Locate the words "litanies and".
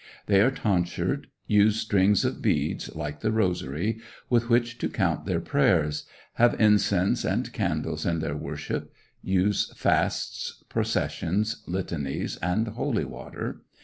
11.67-12.69